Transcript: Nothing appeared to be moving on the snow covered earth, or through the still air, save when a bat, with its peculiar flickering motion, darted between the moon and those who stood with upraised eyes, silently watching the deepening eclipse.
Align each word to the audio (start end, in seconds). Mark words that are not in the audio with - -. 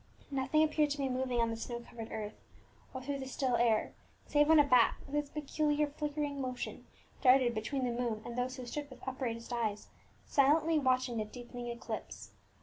Nothing 0.31 0.63
appeared 0.63 0.89
to 0.89 0.97
be 0.97 1.09
moving 1.09 1.39
on 1.41 1.51
the 1.51 1.55
snow 1.55 1.79
covered 1.79 2.11
earth, 2.11 2.33
or 2.91 3.03
through 3.03 3.19
the 3.19 3.27
still 3.27 3.55
air, 3.55 3.93
save 4.25 4.47
when 4.49 4.59
a 4.59 4.63
bat, 4.63 4.95
with 5.05 5.13
its 5.13 5.29
peculiar 5.29 5.85
flickering 5.85 6.41
motion, 6.41 6.87
darted 7.21 7.53
between 7.53 7.85
the 7.85 7.91
moon 7.91 8.23
and 8.25 8.35
those 8.35 8.55
who 8.55 8.65
stood 8.65 8.89
with 8.89 9.07
upraised 9.07 9.53
eyes, 9.53 9.89
silently 10.25 10.79
watching 10.79 11.17
the 11.17 11.25
deepening 11.25 11.67
eclipse. 11.67 12.31